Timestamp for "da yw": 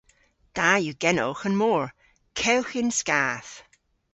0.55-0.95